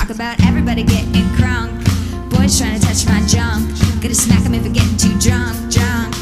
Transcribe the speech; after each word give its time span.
Jagger. 0.00 0.12
About 0.12 0.44
everybody 0.44 0.82
getting 0.82 1.24
crunk. 1.36 1.70
Boys 2.30 2.58
trying 2.58 2.78
to 2.78 2.86
touch 2.86 3.06
my 3.06 3.20
junk. 3.26 3.70
Gonna 4.00 4.14
smack 4.14 4.44
'em 4.44 4.54
if 4.54 4.64
I'm 4.64 4.72
getting 4.72 4.96
too 4.96 5.18
drunk, 5.18 5.56
drunk. 5.70 6.14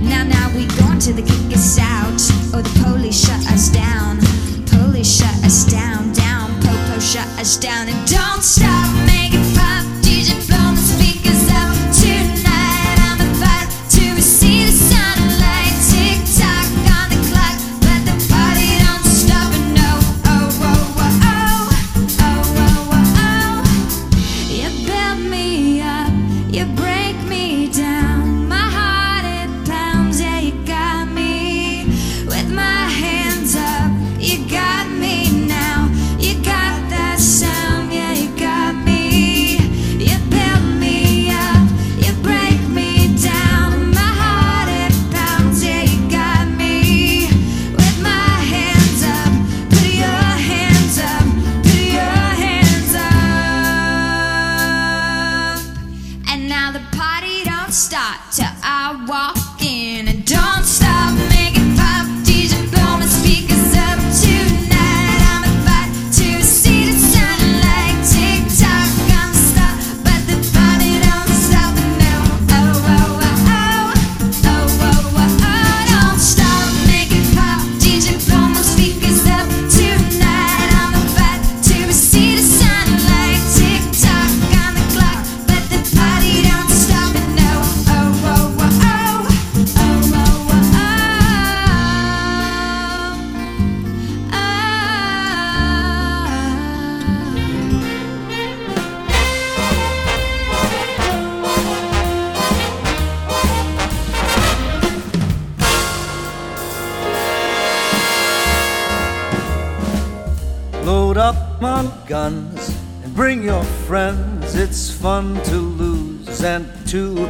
Now, 0.00 0.24
now 0.24 0.48
we 0.54 0.66
going 0.78 0.98
to 1.00 1.12
the 1.12 1.22
kick 1.22 1.56
us 1.56 1.78
out. 1.78 2.20
Oh, 2.54 2.62
the 2.62 2.84
police 2.84 3.18
shut 3.26 3.46
us 3.52 3.68
down. 3.68 4.18
Police 4.66 5.18
shut 5.18 5.44
us 5.44 5.64
down, 5.64 6.12
down. 6.12 6.50
Popo 6.60 7.00
shut 7.00 7.26
us 7.38 7.56
down. 7.56 7.88
And 7.88 8.08
don't 8.08 8.42
stop 8.42 8.88
making 9.06 9.21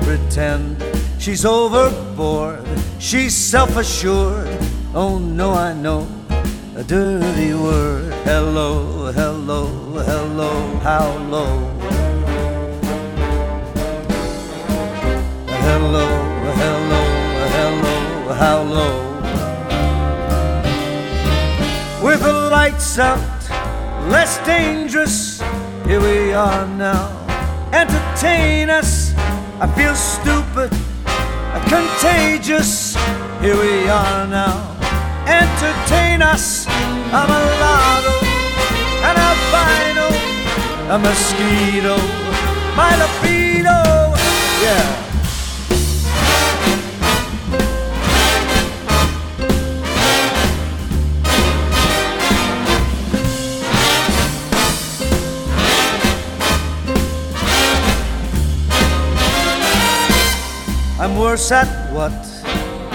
pretend. 0.03 0.83
She's 1.19 1.45
overboard, 1.45 2.67
she's 2.99 3.35
self 3.35 3.77
assured. 3.77 4.59
Oh 4.95 5.19
no, 5.19 5.53
I 5.53 5.73
know 5.73 6.07
a 6.77 6.85
dirty 6.85 7.55
word. 7.55 8.13
Hello, 8.25 9.13
hello, 9.13 9.67
hello, 10.11 10.79
how 10.79 11.17
low? 11.29 11.59
Hello, 15.47 16.07
hello, 16.61 17.03
hello, 17.57 18.35
how 18.35 18.63
low? 18.63 19.13
with 22.03 22.21
the 22.23 22.33
lights 22.33 22.99
out, 22.99 23.21
less 24.11 24.45
dangerous. 24.45 25.41
Here 25.87 26.01
we 26.01 26.33
are 26.33 26.67
now. 26.67 27.09
Entertain 27.73 28.71
us. 28.71 29.02
I 29.63 29.67
feel 29.77 29.95
stupid, 29.95 30.71
contagious. 31.71 32.97
Here 33.41 33.55
we 33.55 33.89
are 33.89 34.27
now. 34.27 34.59
Entertain 35.25 36.21
us. 36.21 36.67
I'm 36.67 37.31
a 37.31 37.43
lotto, 37.63 38.17
an 39.07 39.17
albino, 39.31 40.09
a 40.91 40.99
mosquito, 40.99 41.97
my 42.75 42.91
libido. 42.99 43.79
Yeah. 44.65 45.12
I'm 61.03 61.19
worse 61.19 61.51
at 61.51 61.67
what 61.93 62.13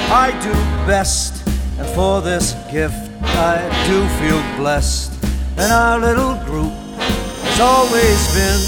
I 0.10 0.32
do 0.42 0.54
best. 0.88 1.46
And 1.78 1.86
for 1.90 2.22
this 2.22 2.54
gift, 2.72 2.96
I 3.22 3.58
do 3.86 4.08
feel 4.20 4.42
blessed. 4.56 5.12
And 5.58 5.74
our 5.74 6.00
little 6.00 6.36
group 6.46 6.72
has 6.72 7.60
always 7.60 8.22
been 8.34 8.64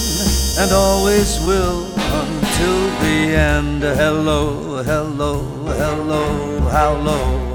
and 0.61 0.73
always 0.73 1.39
will 1.47 1.85
until 1.95 2.79
the 2.99 3.33
end. 3.33 3.81
Hello, 3.81 4.83
hello, 4.83 5.43
hello, 5.77 6.59
how 6.69 6.95
low? 6.97 7.48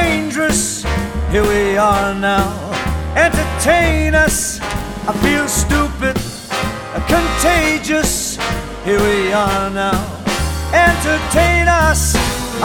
Dangerous. 0.00 0.82
Here 1.30 1.46
we 1.54 1.76
are 1.76 2.14
now. 2.14 2.48
Entertain 3.16 4.14
us. 4.14 4.60
I 5.08 5.12
feel 5.24 5.46
stupid, 5.48 6.16
contagious. 7.14 8.36
Here 8.84 9.02
we 9.08 9.32
are 9.32 9.70
now. 9.70 10.00
Entertain 10.88 11.66
us. 11.68 12.14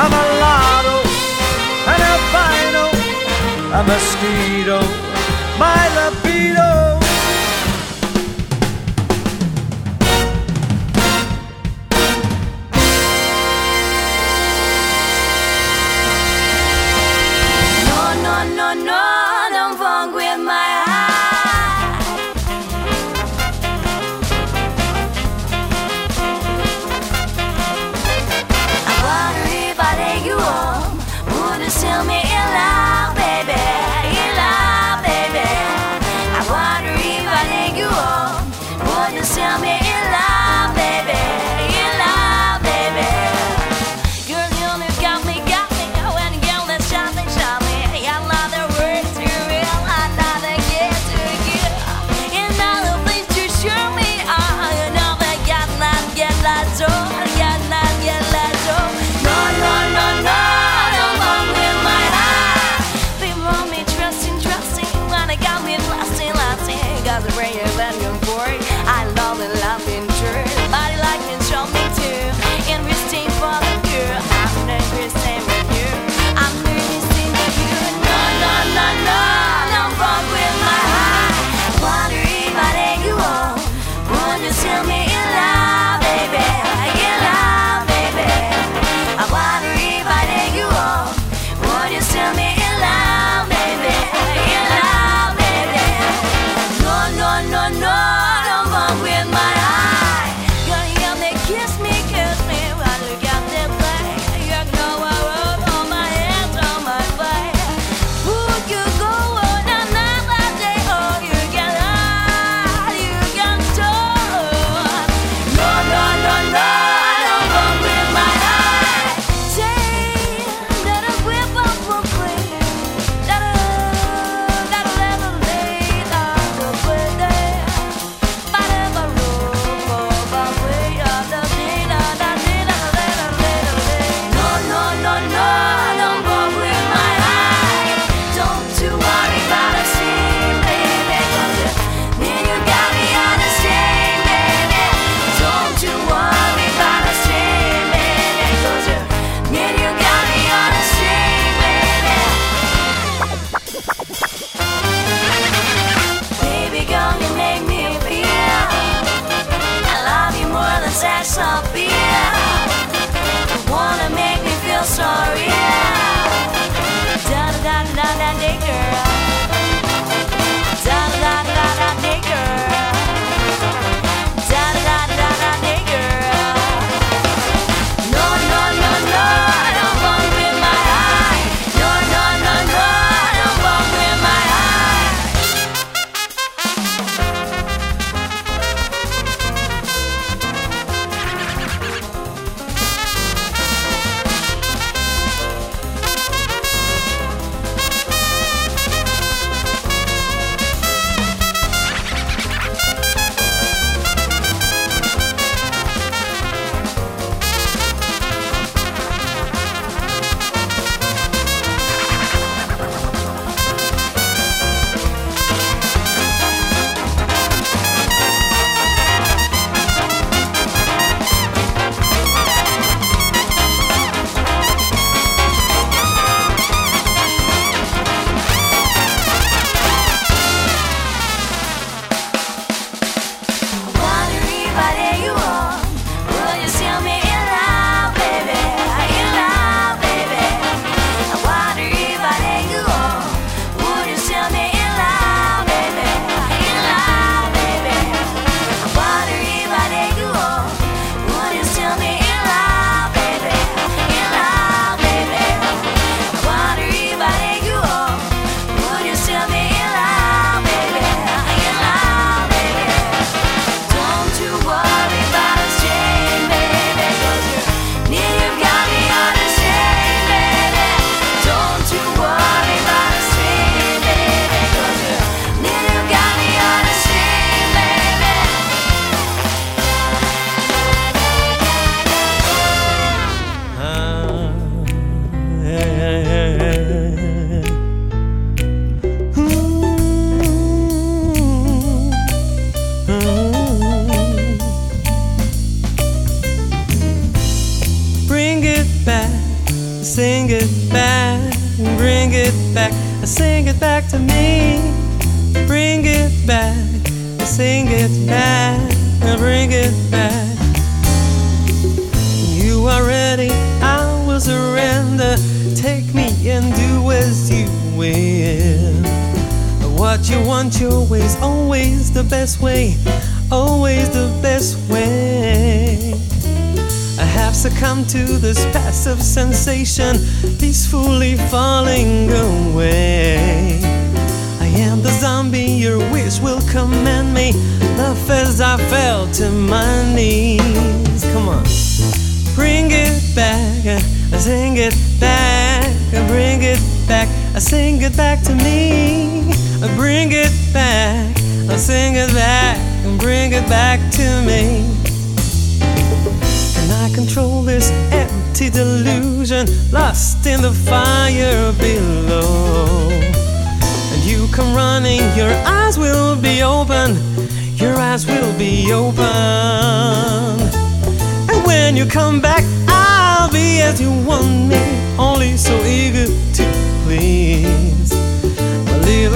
I'm 0.01 0.13
a 0.23 0.25
lotto, 0.43 0.97
an 1.91 1.99
albino, 2.13 2.85
a 3.79 3.81
mosquito, 3.89 4.79
my 5.57 5.83
libido. 5.97 6.74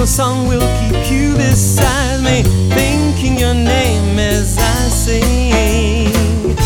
Little 0.00 0.14
song 0.14 0.48
will 0.48 0.66
keep 0.80 1.12
you 1.12 1.34
beside 1.34 2.24
me, 2.24 2.40
thinking 2.72 3.36
your 3.38 3.52
name 3.52 4.18
as 4.18 4.56
I 4.56 4.88
sing. 4.88 6.56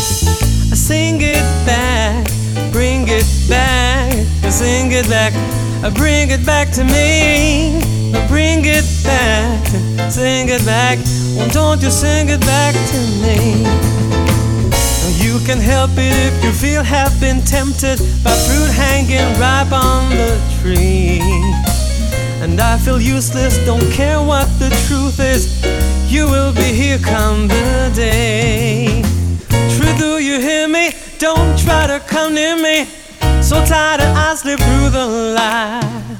I 0.70 0.76
sing 0.76 1.18
it 1.20 1.43
back, 1.66 2.28
bring 2.70 3.09
it 3.09 3.26
back, 3.49 4.12
I 4.45 4.51
sing 4.51 4.93
it 4.93 5.09
back, 5.09 5.32
I 5.82 5.91
bring 5.91 6.30
it 6.30 6.47
back 6.47 6.70
to 6.74 6.85
me. 6.85 7.82
I 8.14 8.24
bring 8.28 8.61
it 8.66 8.87
back, 9.03 9.66
sing 10.12 10.49
it 10.49 10.64
back. 10.64 10.99
Why 11.37 11.49
don't 11.49 11.82
you 11.82 11.91
sing 11.91 12.28
it 12.28 12.41
back 12.43 12.74
to 12.93 12.99
me? 13.24 13.66
You 15.18 15.45
can 15.45 15.59
help 15.59 15.91
it 15.97 16.14
if 16.14 16.45
you 16.45 16.53
feel 16.53 16.85
have 16.85 17.18
been 17.20 17.41
tempted 17.41 17.99
by 18.22 18.30
fruit 18.47 18.70
hanging 18.70 19.26
ripe 19.41 19.72
on 19.72 20.09
the 20.11 20.39
tree. 20.61 21.74
And 22.45 22.61
I 22.61 22.76
feel 22.76 23.01
useless, 23.01 23.57
don't 23.64 23.90
care 23.90 24.18
what 24.22 24.47
the 24.59 24.68
truth 24.86 25.18
is. 25.18 25.64
You 26.12 26.26
will 26.26 26.53
be 26.53 26.74
here 26.74 26.99
come 26.99 27.49
the 27.49 27.90
day. 27.95 29.03
True, 29.74 29.97
do 29.97 30.22
you 30.22 30.38
hear 30.38 30.68
me? 30.68 30.92
Don't 31.16 31.59
try 31.59 31.86
to 31.86 32.01
come 32.01 32.34
near 32.34 32.55
me. 32.55 32.84
So 33.40 33.64
tired 33.64 34.03
I 34.03 34.34
slip 34.34 34.61
through 34.61 34.90
the 34.90 35.07
light. 35.34 36.18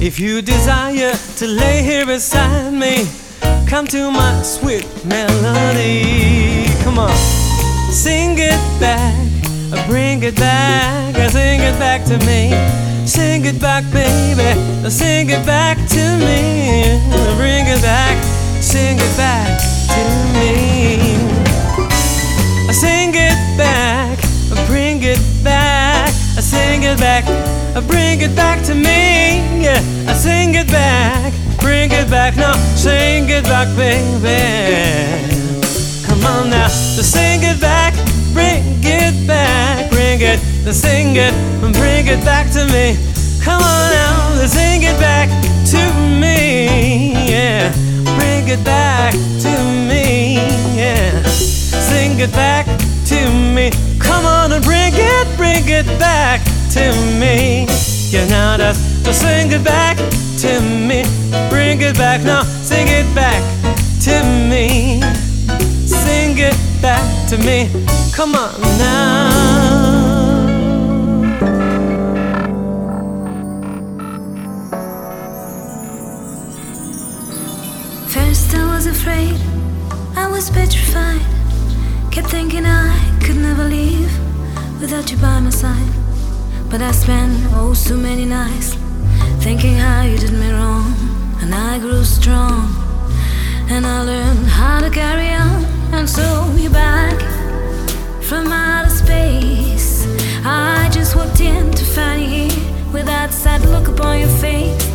If 0.00 0.18
you 0.18 0.40
desire 0.40 1.12
to 1.36 1.46
lay 1.46 1.82
here 1.82 2.06
beside 2.06 2.72
me, 2.72 3.06
come 3.68 3.86
to 3.88 4.10
my 4.10 4.40
sweet 4.40 4.86
melody. 5.04 6.64
Come 6.82 6.98
on, 6.98 7.14
sing 7.92 8.38
it 8.38 8.80
back, 8.80 9.14
bring 9.86 10.22
it 10.22 10.36
back, 10.36 11.14
sing 11.30 11.60
it 11.60 11.78
back 11.78 12.06
to 12.06 12.16
me. 12.24 12.87
Sing 13.08 13.46
it 13.46 13.58
back, 13.58 13.84
baby, 13.90 14.90
sing 14.90 15.30
it 15.30 15.46
back 15.46 15.78
to 15.88 16.18
me. 16.18 17.00
Bring 17.38 17.66
it 17.66 17.80
back, 17.80 18.22
sing 18.62 18.98
it 18.98 19.16
back 19.16 19.58
to 19.94 20.02
me. 20.36 21.16
Sing 22.70 23.14
it 23.14 23.56
back, 23.56 24.18
bring 24.66 25.02
it 25.02 25.18
back, 25.42 26.10
sing 26.10 26.82
it 26.82 26.98
back, 26.98 27.24
bring 27.88 28.20
it 28.20 28.36
back 28.36 28.62
to 28.64 28.74
me. 28.74 29.64
Sing 30.14 30.54
it 30.54 30.68
back, 30.68 31.32
bring 31.60 31.90
it 31.90 32.10
back. 32.10 32.36
Now, 32.36 32.52
sing 32.76 33.30
it 33.30 33.44
back, 33.44 33.68
baby. 33.74 34.36
Come 36.06 36.26
on 36.26 36.50
now, 36.50 36.68
sing 36.68 37.40
it 37.42 37.58
back, 37.58 37.94
bring 38.34 38.62
it 38.84 39.26
back, 39.26 39.90
bring 40.18 40.30
it, 40.30 40.74
sing 40.74 41.16
it, 41.16 41.32
and 41.62 41.72
bring 41.74 42.06
it 42.06 42.24
back 42.24 42.50
to 42.52 42.64
me. 42.72 42.96
Come 43.42 43.62
on 43.62 43.92
now, 43.92 44.34
let's 44.36 44.52
sing 44.52 44.82
it 44.82 44.98
back 44.98 45.28
to 45.70 45.78
me. 46.20 47.12
Yeah, 47.30 47.72
bring 48.18 48.48
it 48.48 48.64
back 48.64 49.12
to 49.12 49.52
me. 49.88 50.36
Yeah 50.76 51.22
sing 51.88 52.18
it 52.18 52.32
back 52.32 52.66
to 53.06 53.30
me. 53.54 53.70
Come 53.98 54.26
on 54.26 54.52
and 54.52 54.64
bring 54.64 54.92
it, 54.94 55.36
bring 55.36 55.68
it 55.68 55.86
back 55.98 56.40
to 56.72 56.90
me. 57.18 57.66
Yeah, 58.10 58.26
now 58.26 58.56
that's 58.56 58.78
just 59.04 59.20
sing 59.20 59.52
it 59.52 59.64
back 59.64 59.96
to 59.96 60.60
me. 60.60 61.04
Bring 61.48 61.80
it 61.80 61.96
back 61.96 62.22
now, 62.22 62.42
sing 62.42 62.88
it 62.88 63.06
back 63.14 63.42
to 64.02 64.22
me. 64.50 65.27
Sing 65.88 66.36
it 66.36 66.56
back 66.82 67.28
to 67.30 67.38
me. 67.38 67.70
Come 68.12 68.34
on 68.34 68.60
now. 68.78 69.28
First 78.08 78.54
I 78.54 78.74
was 78.74 78.86
afraid, 78.86 79.40
I 80.14 80.28
was 80.30 80.50
petrified. 80.50 81.22
Kept 82.12 82.28
thinking 82.28 82.66
I 82.66 82.92
could 83.24 83.36
never 83.36 83.64
leave 83.64 84.12
without 84.80 85.10
you 85.10 85.16
by 85.16 85.40
my 85.40 85.50
side. 85.50 85.92
But 86.70 86.82
I 86.82 86.92
spent 86.92 87.32
oh 87.54 87.72
so 87.72 87.96
many 87.96 88.26
nights 88.26 88.74
thinking 89.42 89.76
how 89.76 90.02
you 90.02 90.18
did 90.18 90.32
me 90.32 90.50
wrong. 90.52 90.92
And 91.40 91.54
I 91.54 91.78
grew 91.78 92.04
strong. 92.04 92.74
And 93.70 93.86
I 93.86 94.02
learned 94.02 94.48
how 94.48 94.80
to 94.80 94.90
carry 94.90 95.30
on. 95.32 95.77
And 95.90 96.08
so 96.08 96.54
you're 96.56 96.70
back 96.70 97.18
from 98.22 98.52
outer 98.52 98.90
space. 98.90 100.06
I 100.44 100.88
just 100.92 101.16
walked 101.16 101.40
in 101.40 101.70
to 101.70 101.84
find 101.84 102.22
you 102.22 102.48
with 102.92 103.06
that 103.06 103.32
sad 103.32 103.62
look 103.68 103.88
upon 103.88 104.20
your 104.20 104.28
face. 104.28 104.86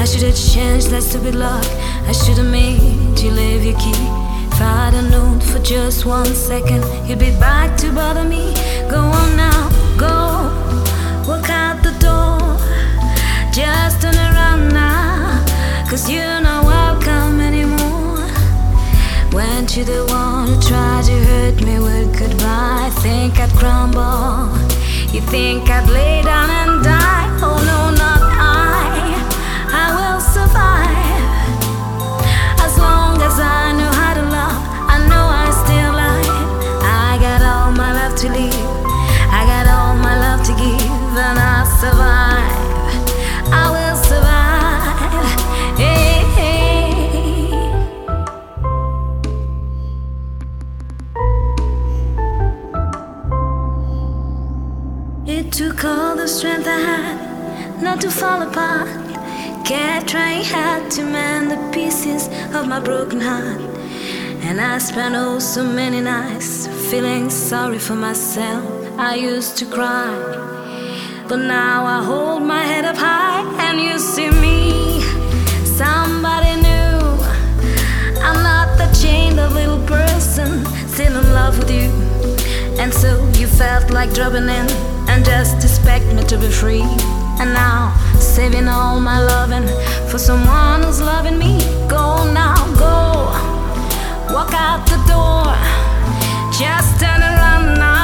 I 0.00 0.04
should 0.04 0.22
have 0.22 0.36
changed 0.36 0.90
that 0.90 1.02
stupid 1.02 1.34
lock. 1.34 1.64
I 2.06 2.12
should 2.12 2.38
have 2.38 2.50
made 2.50 3.18
you 3.20 3.30
leave 3.30 3.64
your 3.64 3.78
key. 3.78 4.06
If 4.52 4.60
I'd 4.60 4.94
have 4.94 5.10
known 5.10 5.40
for 5.40 5.58
just 5.60 6.06
one 6.06 6.34
second, 6.34 6.82
you'd 7.08 7.18
be 7.18 7.32
back 7.38 7.76
to 7.78 7.92
bother 7.92 8.24
me. 8.24 8.54
Go 8.90 8.98
on 8.98 9.36
now, 9.36 9.68
go, 9.96 10.14
walk 11.28 11.48
out 11.50 11.82
the 11.82 11.92
door. 12.00 12.40
Just 13.52 14.02
turn 14.02 14.14
around 14.14 14.72
now, 14.72 15.44
cause 15.88 16.08
anymore. 16.08 16.39
Weren't 19.32 19.76
you 19.76 19.84
the 19.84 20.04
one 20.06 20.48
who 20.48 20.60
tried 20.60 21.04
to 21.04 21.12
hurt 21.12 21.62
me 21.62 21.78
with 21.78 22.18
goodbye? 22.18 22.90
Think 22.98 23.38
I'd 23.38 23.50
crumble, 23.50 24.50
you 25.14 25.20
think 25.20 25.70
I'd 25.70 25.88
lay 25.88 26.20
down 26.22 26.50
and 26.50 26.82
die? 26.82 27.28
Oh 27.40 27.58
no, 27.70 27.90
not 27.94 28.22
I, 28.26 29.14
I 29.70 29.86
will 29.94 30.20
survive 30.20 30.90
as 32.58 32.76
long 32.76 33.22
as 33.22 33.38
I 33.38 33.70
know 33.78 33.92
how 34.00 34.14
to 34.14 34.22
love. 34.22 34.62
I 34.90 34.98
know 35.06 35.26
I 35.30 35.46
still 35.62 35.94
alive. 35.94 36.50
I 36.82 37.16
got 37.22 37.40
all 37.42 37.70
my 37.70 37.92
love 37.92 38.16
to 38.22 38.28
live. 38.28 38.66
I 39.30 39.46
got 39.46 39.66
all 39.68 39.94
my 39.94 40.18
love 40.18 40.42
to 40.46 40.52
give, 40.58 41.16
and 41.16 41.38
I 41.38 41.64
survive. 41.78 42.59
Took 55.60 55.84
all 55.84 56.16
the 56.16 56.26
strength 56.26 56.66
I 56.66 56.78
had 56.78 57.82
not 57.82 58.00
to 58.00 58.10
fall 58.10 58.40
apart. 58.40 58.88
Kept 59.62 60.08
trying 60.08 60.42
hard 60.42 60.90
to 60.92 61.02
mend 61.04 61.50
the 61.50 61.60
pieces 61.70 62.28
of 62.56 62.66
my 62.66 62.80
broken 62.80 63.20
heart. 63.20 63.60
And 64.46 64.58
I 64.58 64.78
spent 64.78 65.14
oh 65.14 65.38
so 65.38 65.62
many 65.62 66.00
nights 66.00 66.66
feeling 66.88 67.28
sorry 67.28 67.78
for 67.78 67.94
myself. 67.94 68.64
I 68.98 69.16
used 69.16 69.58
to 69.58 69.66
cry, 69.66 70.08
but 71.28 71.40
now 71.40 71.84
I 71.84 72.02
hold 72.04 72.42
my 72.42 72.62
head 72.62 72.86
up 72.86 72.96
high 72.96 73.44
and 73.66 73.78
you 73.78 73.98
see 73.98 74.30
me. 74.30 75.02
Somebody 75.80 76.52
new. 76.68 76.96
I'm 78.26 78.40
not 78.50 78.68
the 78.78 78.88
chained 78.98 79.38
up 79.38 79.52
little 79.52 79.84
person 79.86 80.64
still 80.88 81.14
in 81.20 81.32
love 81.34 81.58
with 81.58 81.70
you. 81.70 81.90
And 82.80 82.90
so 82.94 83.10
you 83.38 83.46
felt 83.46 83.90
like 83.90 84.14
dropping 84.14 84.48
in 84.48 84.89
and 85.20 85.26
just 85.26 85.62
expect 85.62 86.06
me 86.14 86.22
to 86.24 86.38
be 86.38 86.48
free. 86.48 86.82
And 87.40 87.52
now, 87.52 87.94
saving 88.18 88.68
all 88.68 89.00
my 89.00 89.20
loving 89.20 89.66
for 90.08 90.18
someone 90.18 90.82
who's 90.82 91.00
loving 91.00 91.38
me. 91.38 91.58
Go 91.88 92.32
now, 92.32 92.56
go. 92.76 93.28
Walk 94.32 94.52
out 94.54 94.86
the 94.86 94.96
door. 95.12 95.52
Just 96.58 96.98
turn 97.00 97.20
around 97.20 97.78
now. 97.78 97.99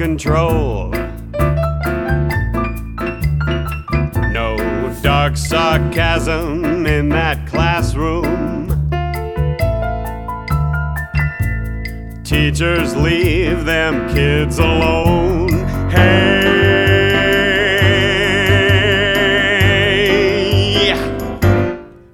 Control. 0.00 0.88
No 4.32 4.56
dark 5.02 5.36
sarcasm 5.36 6.86
in 6.86 7.10
that 7.10 7.46
classroom. 7.46 8.70
Teachers 12.24 12.96
leave 12.96 13.66
them 13.66 14.08
kids 14.08 14.58
alone. 14.58 15.50
Hey, 15.90 16.16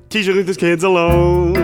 teacher 0.08 0.32
leave 0.32 0.48
these 0.48 0.56
kids 0.56 0.82
alone. 0.82 1.55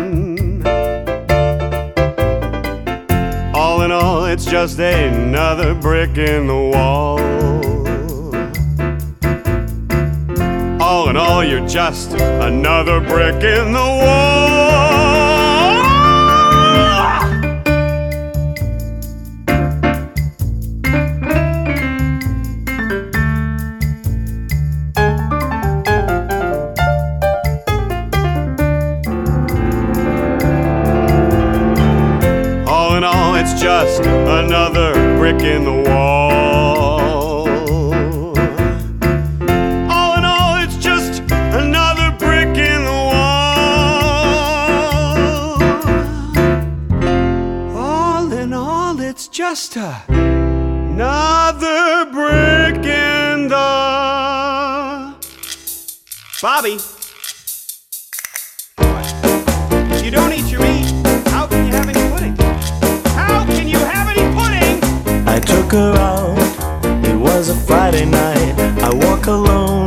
Just 4.52 4.78
another 4.80 5.74
brick 5.74 6.18
in 6.18 6.46
the 6.46 6.54
wall. 6.54 7.18
All 10.78 11.08
in 11.08 11.16
all, 11.16 11.42
you're 11.42 11.66
just 11.66 12.12
another 12.12 13.00
brick 13.00 13.42
in 13.42 13.72
the 13.72 13.78
wall. 13.78 14.41
Brick 35.32 35.44
in 35.44 35.64
the 35.64 35.72
wall. 35.72 37.48
All 39.90 40.18
in 40.18 40.24
all, 40.24 40.62
it's 40.62 40.76
just 40.76 41.22
another 41.30 42.10
brick 42.18 42.56
in 42.58 42.84
the 42.84 42.90
wall. 42.90 43.52
All 47.76 48.32
in 48.32 48.52
all, 48.52 49.00
it's 49.00 49.28
just 49.28 49.76
a, 49.76 50.02
another 50.08 52.04
brick 52.10 52.84
in 52.84 53.48
the. 53.48 55.12
Bobby. 56.42 56.78
Out, 65.74 66.36
it 67.02 67.16
was 67.16 67.48
a 67.48 67.54
Friday 67.54 68.04
night. 68.04 68.52
I 68.82 68.92
walk 68.92 69.26
alone 69.26 69.86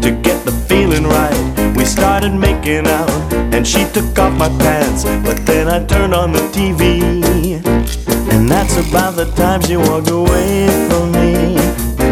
to 0.00 0.10
get 0.20 0.44
the 0.44 0.50
feeling 0.68 1.04
right. 1.04 1.74
We 1.76 1.84
started 1.84 2.34
making 2.34 2.88
out, 2.88 3.32
and 3.54 3.64
she 3.64 3.84
took 3.92 4.18
off 4.18 4.36
my 4.36 4.48
pants. 4.58 5.04
But 5.04 5.46
then 5.46 5.68
I 5.68 5.84
turned 5.86 6.12
on 6.12 6.32
the 6.32 6.40
TV, 6.50 7.00
and 8.32 8.50
that's 8.50 8.76
about 8.78 9.14
the 9.14 9.26
time 9.36 9.60
she 9.60 9.76
walked 9.76 10.10
away 10.10 10.66
from 10.88 11.12
me. 11.12 11.54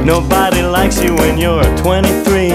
Nobody 0.04 0.62
likes 0.62 1.02
you 1.02 1.16
when 1.16 1.36
you're 1.36 1.64
23 1.78 2.50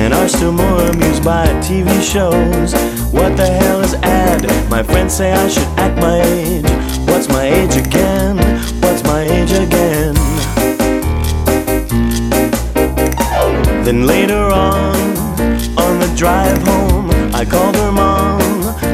and 0.00 0.14
are 0.14 0.28
still 0.28 0.52
more 0.52 0.80
amused 0.88 1.22
by 1.22 1.48
TV 1.60 2.00
shows. 2.00 2.72
What 3.12 3.36
the 3.36 3.46
hell 3.46 3.82
is 3.82 3.92
ad? 3.94 4.70
My 4.70 4.82
friends 4.82 5.14
say 5.14 5.32
I 5.32 5.48
should 5.48 5.68
act 5.78 6.00
my 6.00 6.22
age. 6.22 6.64
What's 7.06 7.28
my 7.28 7.44
age 7.44 7.76
again? 7.76 8.53
Age 9.24 9.52
again? 9.52 10.14
Then 13.84 14.06
later 14.06 14.50
on, 14.50 14.96
on 15.78 15.98
the 15.98 16.12
drive 16.14 16.58
home, 16.62 17.10
I 17.32 17.46
called 17.46 17.74
her 17.76 17.90
mom 17.90 18.40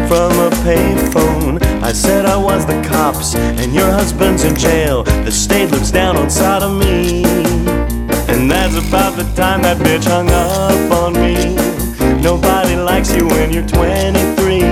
from 0.07 0.31
a 0.39 0.51
payphone. 0.63 1.61
I 1.83 1.93
said 1.93 2.27
I 2.27 2.37
was 2.37 2.65
the 2.65 2.81
cops, 2.89 3.35
and 3.35 3.75
your 3.75 3.91
husband's 3.91 4.45
in 4.45 4.55
jail. 4.55 5.03
The 5.03 5.33
state 5.33 5.73
looks 5.73 5.91
down 5.91 6.17
on 6.17 6.31
sodomy. 6.31 7.25
And 8.29 8.49
that's 8.49 8.77
about 8.77 9.17
the 9.17 9.25
time 9.35 9.63
that 9.63 9.79
bitch 9.79 10.05
hung 10.05 10.31
up 10.31 10.93
on 11.03 11.15
me. 11.15 11.57
Nobody 12.23 12.77
likes 12.77 13.13
you 13.17 13.27
when 13.27 13.53
you're 13.53 13.67
23 13.67 14.63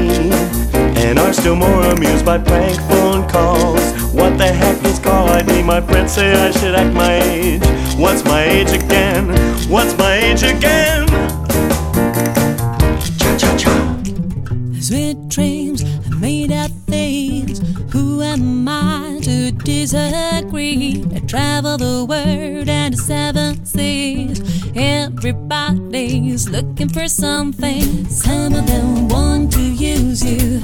and 1.02 1.18
are 1.18 1.32
still 1.32 1.56
more 1.56 1.82
amused 1.82 2.24
by 2.24 2.38
prank 2.38 2.78
phone 2.82 3.28
calls. 3.28 3.80
What 4.12 4.36
the 4.38 4.46
heck 4.46 4.84
is 4.84 4.98
ID? 5.38 5.62
My 5.62 5.80
friends 5.80 6.12
say 6.14 6.32
I 6.32 6.50
should 6.50 6.74
act 6.74 6.92
my 6.94 7.14
age. 7.22 7.62
What's 7.96 8.24
my 8.24 8.42
age 8.42 8.72
again? 8.72 9.28
What's 9.70 9.96
my 9.96 10.14
age 10.14 10.42
again? 10.42 11.06
Cha 13.18 13.36
cha 13.40 13.56
cha. 13.56 13.74
Sweet 14.80 15.28
dreams 15.28 15.84
are 15.84 16.18
made 16.18 16.50
of 16.50 16.72
things. 16.86 17.60
Who 17.92 18.20
am 18.20 18.66
I 18.68 19.20
to 19.22 19.52
disagree? 19.52 21.04
I 21.14 21.20
travel 21.20 21.76
the 21.78 22.04
world 22.04 22.68
and 22.68 22.94
the 22.94 22.98
seven 22.98 23.64
seas. 23.64 24.42
Everybody's 24.74 26.48
looking 26.48 26.88
for 26.88 27.06
something. 27.06 28.08
Some 28.08 28.54
of 28.54 28.66
them 28.66 29.08
want 29.08 29.52
to 29.52 29.62
use 29.62 30.24
you. 30.24 30.60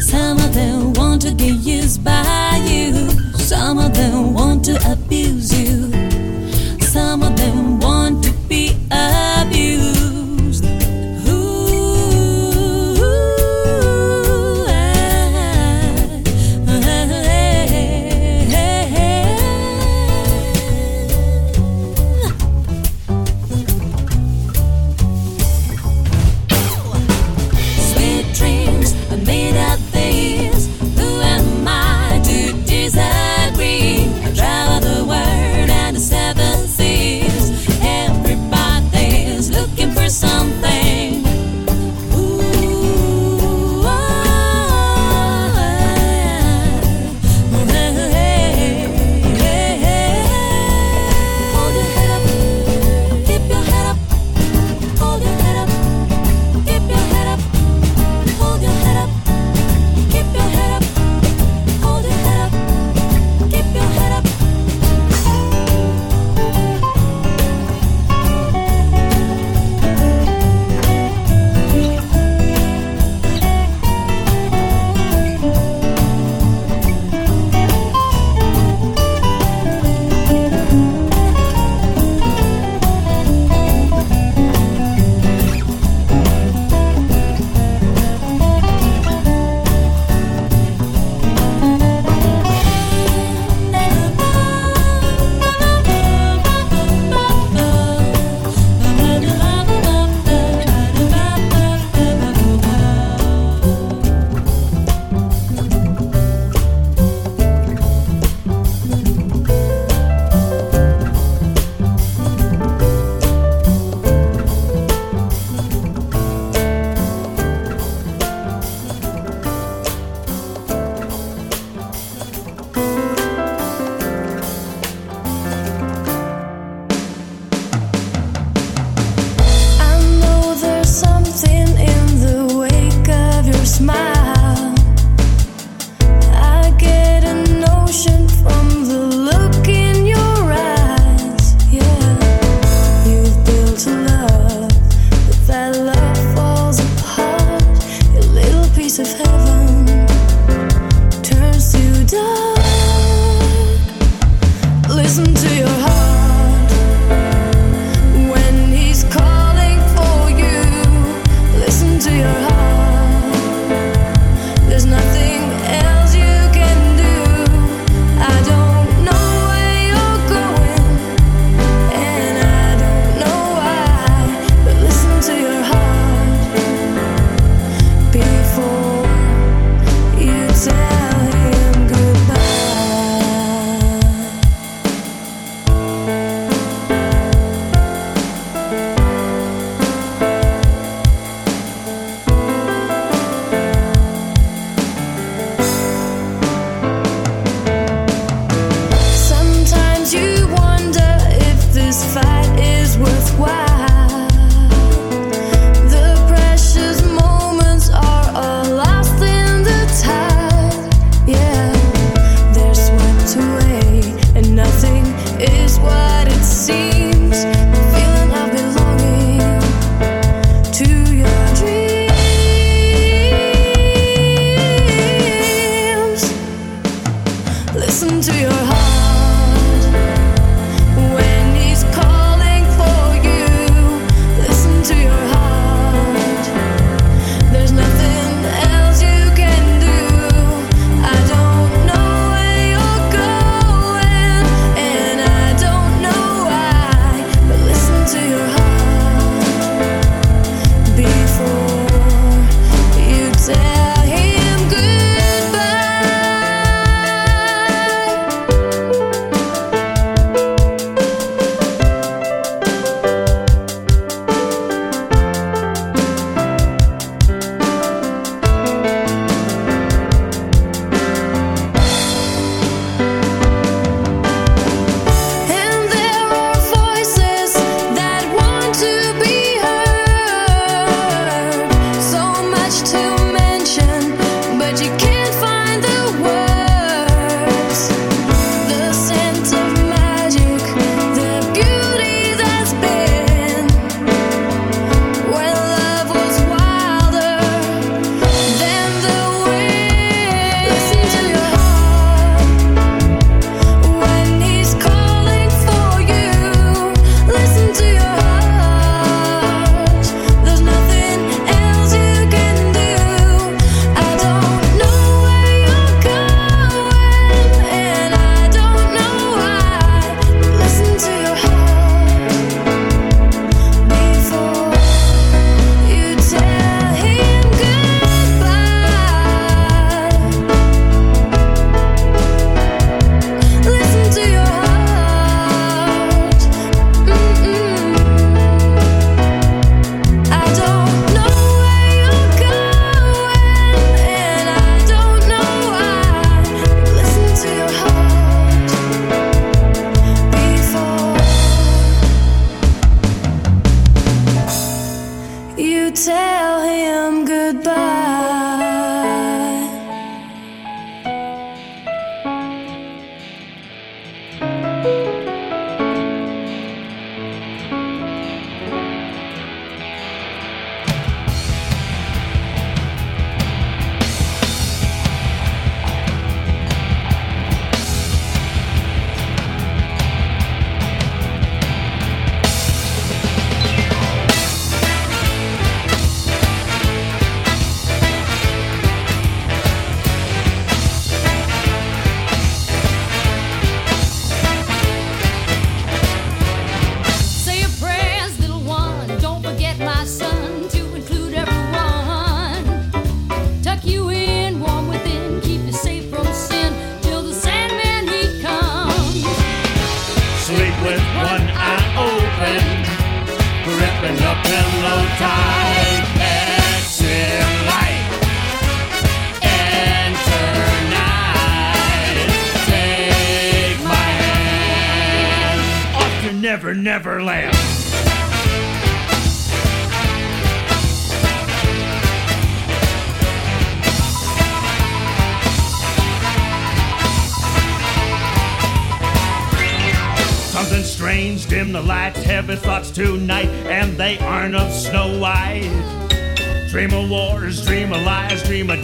Some 0.00 0.38
of 0.38 0.54
them 0.54 0.92
want 0.92 1.22
to 1.22 1.32
get 1.32 1.54
used 1.54 2.04
by 2.04 2.62
you. 2.70 3.31
Some 3.52 3.76
of 3.76 3.92
them 3.92 4.32
want 4.32 4.64
to 4.64 4.76
abuse 4.90 5.52
you. 5.52 6.11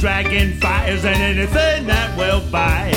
Lies, 0.02 0.24
dream 0.24 0.24
of 0.24 0.30
dragon 0.32 0.52
fires, 0.60 1.04
and 1.04 1.22
anything 1.22 1.86
that 1.86 2.16
will 2.16 2.40
bite. 2.50 2.94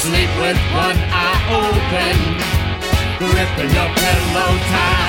Sleep 0.00 0.30
with 0.40 0.58
one 0.74 0.96
eye 1.12 1.40
open, 1.50 2.16
gripping 3.18 3.74
your 3.74 3.88
pillow 3.94 4.58
tight. 4.70 4.99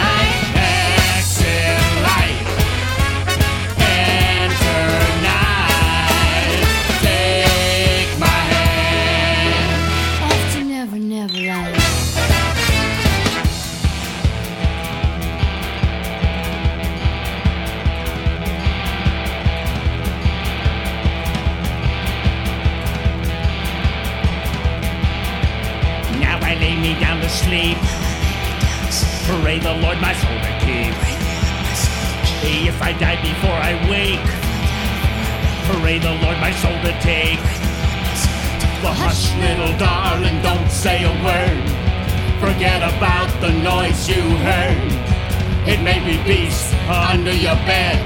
Under 47.31 47.43
your 47.43 47.55
bed, 47.65 47.97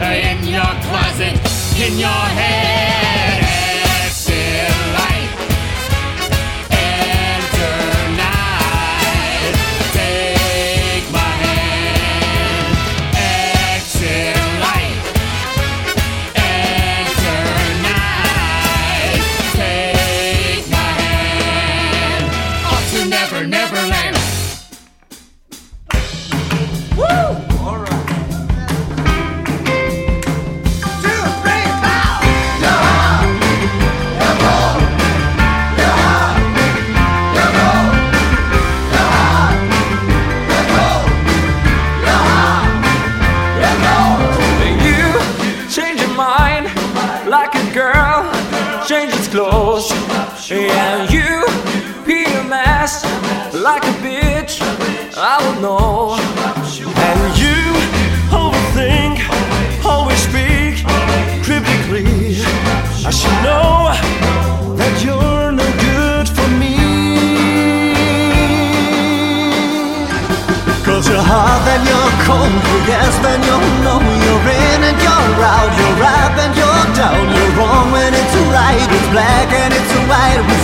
in 0.00 0.44
your 0.48 0.62
closet, 0.62 1.38
in 1.78 1.98
your 1.98 2.08
head. 2.08 3.41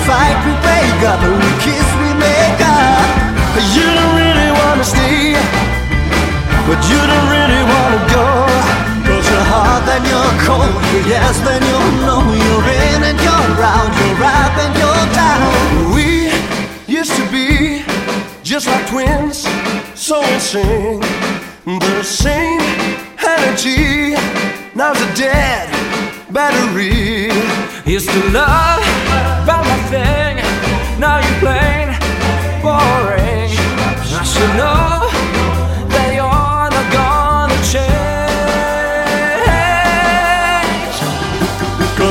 Fight, 0.08 0.38
we 0.48 0.52
wake 0.64 1.02
up, 1.04 1.20
we 1.20 1.50
kiss, 1.60 1.88
we 2.00 2.10
make 2.16 2.60
up. 2.64 3.04
You 3.76 3.84
don't 3.98 4.14
really 4.16 4.50
wanna 4.60 4.86
stay, 4.94 5.36
but 6.64 6.80
you 6.88 7.00
don't 7.10 7.28
really 7.36 7.62
wanna 7.72 8.00
go. 8.16 8.26
Cause 9.04 9.26
you're 9.30 9.48
hot 9.52 9.84
and 9.94 10.04
you're 10.10 10.34
cold, 10.48 10.80
you're 10.92 11.08
yes, 11.12 11.36
then 11.46 11.60
you'll 11.68 11.92
know 12.04 12.20
you're 12.44 12.68
in 12.88 13.00
and 13.10 13.18
you're 13.26 13.62
out, 13.72 13.92
you're 14.00 14.24
up 14.40 14.54
and 14.64 14.72
you're 14.80 15.06
down. 15.22 15.52
We 15.94 16.08
used 17.00 17.14
to 17.20 17.24
be 17.30 17.84
just 18.42 18.66
like 18.66 18.86
twins, 18.88 19.46
so 19.94 20.22
sing 20.38 21.00
the 21.66 22.02
same 22.02 22.62
energy. 23.34 24.16
Now's 24.74 25.00
a 25.02 25.10
dead 25.14 25.68
battery. 26.30 27.28
Used 27.84 28.10
to 28.10 28.20
love 28.30 29.07
about 29.88 30.04
thing. 30.04 30.36
Now 31.00 31.18
you're 31.18 31.38
plain 31.40 31.88
boring. 32.62 33.50
I 34.08 34.24
should 34.24 34.54
know 34.56 35.08
that 35.92 36.10
you're 36.14 36.68
not 36.74 36.88
gonna 36.92 37.58
change. 37.62 37.96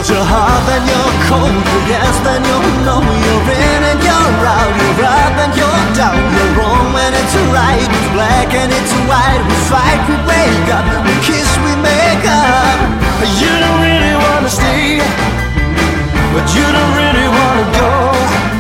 You're 0.08 0.24
hot 0.24 0.64
and 0.72 0.86
you're 0.88 1.14
cold, 1.28 1.52
you're 1.52 1.88
yes, 1.92 2.16
then 2.24 2.40
you'll 2.46 2.86
know 2.86 3.02
you're 3.02 3.50
in 3.50 3.82
and 3.92 4.00
you're 4.00 4.48
out, 4.48 4.72
you're 4.78 5.04
up 5.04 5.36
and 5.44 5.52
you're 5.58 5.84
down, 6.00 6.16
you're 6.16 6.54
wrong 6.56 6.94
when 6.94 7.12
it's 7.12 7.36
right, 7.52 7.82
it's 7.82 8.08
black 8.16 8.54
and 8.54 8.72
it's 8.72 8.94
white, 9.10 9.42
we 9.44 9.56
fight, 9.68 10.00
we 10.08 10.16
wake 10.24 10.70
up, 10.72 10.86
we 11.04 11.12
kiss, 11.28 11.50
we 11.60 11.74
make 11.84 12.24
up. 12.24 12.78
You 13.42 13.52
don't 13.52 13.82
really 13.84 14.16
wanna 14.16 14.48
stay, 14.48 15.02
but 16.32 16.46
you 16.56 16.64
don't 16.64 16.94
really 16.96 17.07
wanna 17.58 17.72
go. 17.74 17.90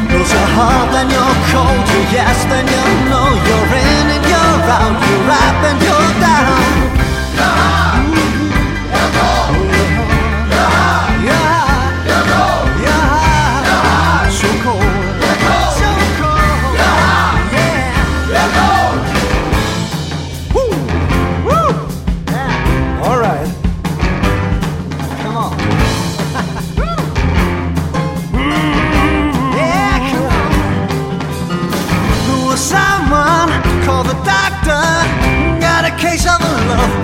Cause 0.09 0.31
you're 0.33 0.49
hot 0.57 0.89
and 0.99 1.11
you're 1.11 1.37
cold, 1.51 1.85
you're 1.93 2.09
yes, 2.17 2.45
then 2.49 2.65
you 2.65 2.85
know 3.09 3.29
you're 3.47 3.73
in 3.77 4.05
and 4.15 4.25
you're 4.25 4.71
out, 4.77 4.97
you're 5.05 5.29
up 5.29 5.59
and 5.69 5.86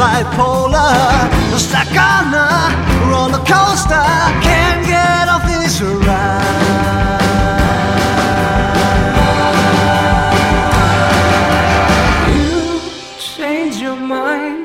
bipolar. 0.04 1.32
Stuck 1.66 1.95
on 2.12 2.34
a 2.34 2.49
roller 3.10 3.43
coaster. 3.51 4.08
Can't 4.47 4.82
get 4.93 5.26
off 5.34 5.43
this 5.51 5.76
ride. 5.82 7.24
You 12.36 12.82
change 13.36 13.76
your 13.86 13.99
mind 14.16 14.62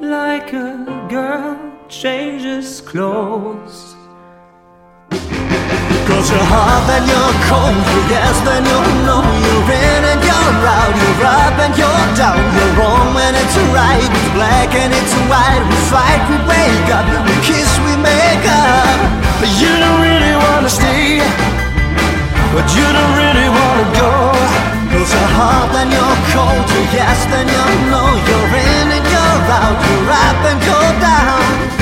like 0.00 0.48
a 0.66 0.68
girl 1.14 1.56
changes 1.88 2.68
clothes. 2.90 3.71
Cause 6.52 7.08
you're 7.08 7.36
cold, 7.48 7.72
yes, 8.12 8.36
then 8.44 8.60
you'll 8.68 8.92
know 9.08 9.24
you're 9.24 9.72
in 9.72 10.02
and 10.12 10.20
you're 10.20 10.66
out, 10.68 10.92
you're 10.92 11.24
up 11.24 11.56
and 11.64 11.72
you're 11.72 12.08
down, 12.20 12.36
you're 12.36 12.74
wrong 12.76 13.14
when 13.16 13.32
it's 13.32 13.56
right, 13.72 14.04
it's 14.04 14.30
black 14.36 14.68
and 14.76 14.92
it's 14.92 15.14
white, 15.32 15.64
we 15.64 15.76
fight, 15.88 16.20
we 16.28 16.36
wake 16.44 16.88
up, 16.92 17.08
we 17.24 17.34
kiss, 17.40 17.70
we 17.88 17.96
make 17.96 18.44
up. 18.44 18.98
But 19.40 19.50
you 19.56 19.72
don't 19.72 20.00
really 20.04 20.34
wanna 20.36 20.68
stay, 20.68 21.24
but 22.52 22.68
you 22.76 22.84
don't 22.84 23.14
really 23.16 23.48
wanna 23.48 23.86
go. 23.96 24.12
You're 24.92 25.32
hot 25.34 25.72
and 25.80 25.88
you're 25.88 26.18
cold, 26.36 26.68
yes, 26.92 27.24
then 27.32 27.48
you'll 27.48 27.78
know 27.88 28.08
you're 28.28 28.52
in 28.52 28.86
and 29.00 29.06
you're 29.08 29.40
out, 29.56 29.76
you're 29.80 30.12
up 30.12 30.40
and 30.44 30.60
you're 30.60 30.92
down. 31.00 31.81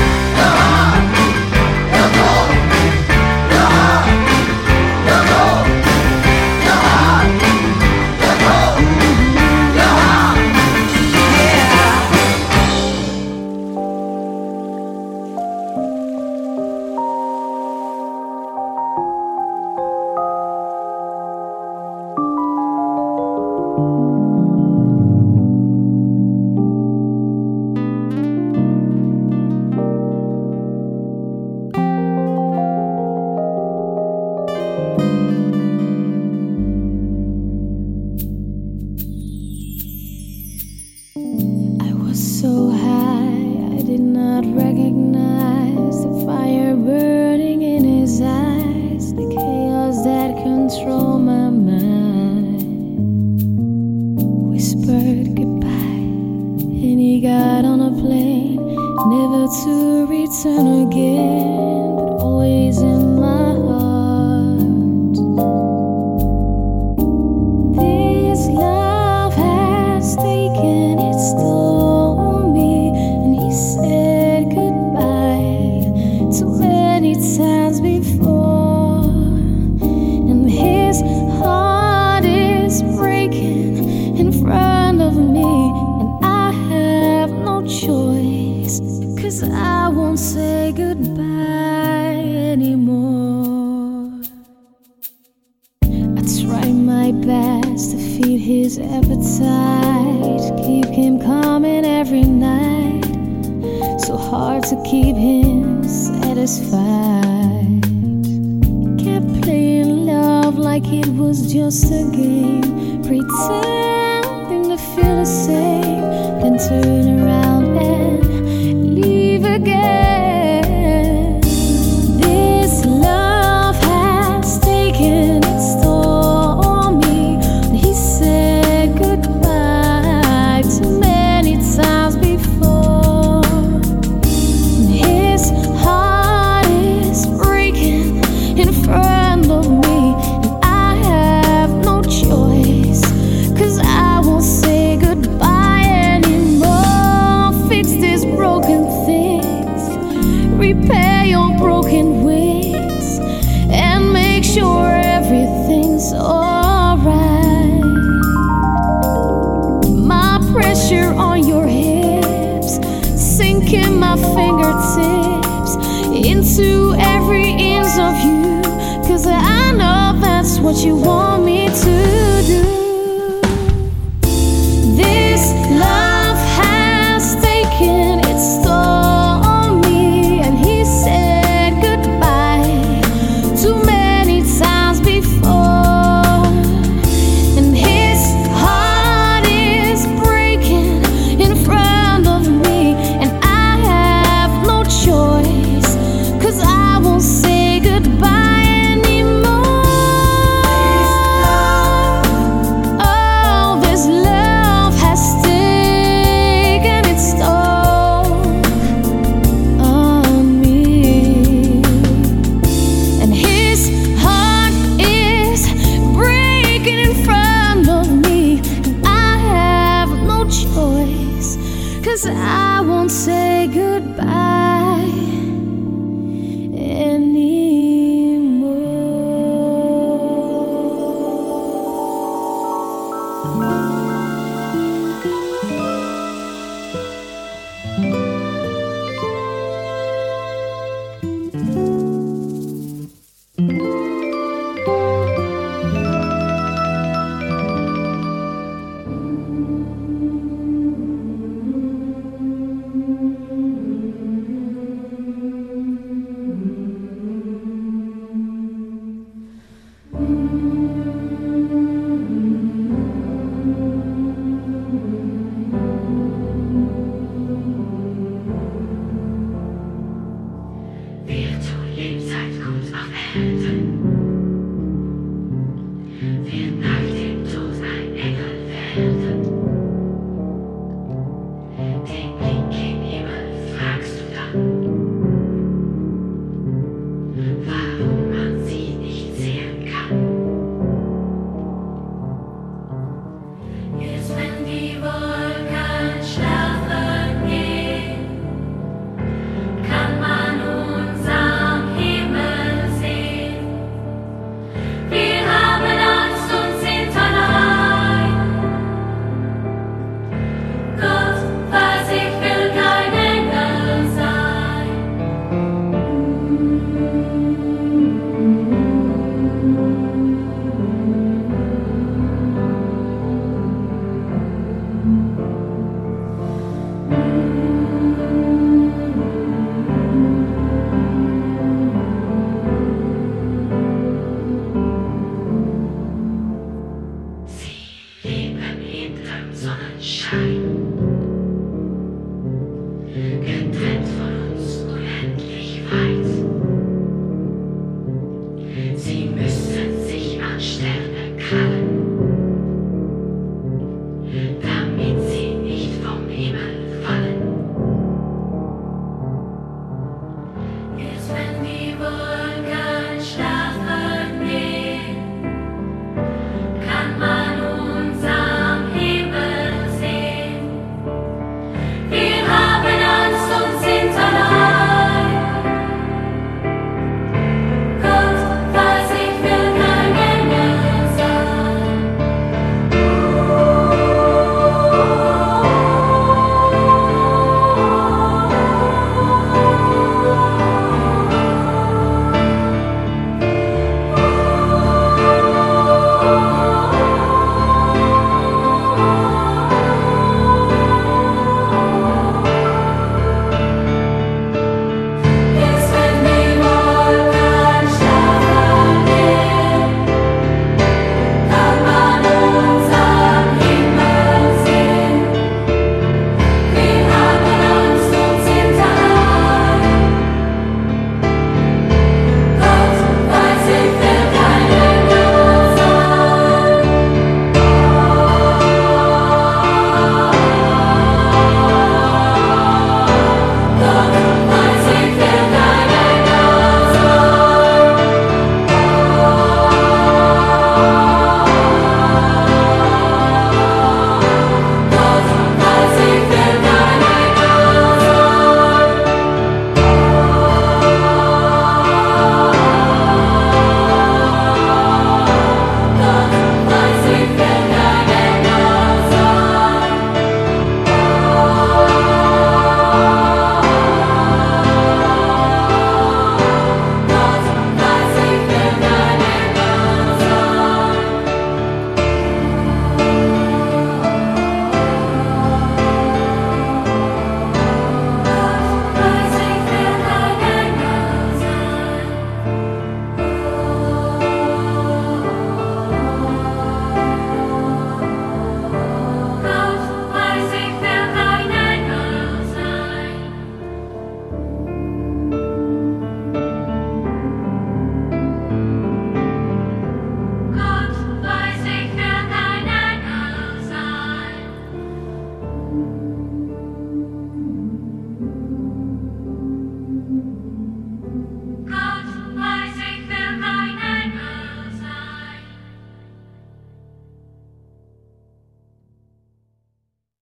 comes 272.61 272.93
of 272.93 273.35
it. 273.35 274.10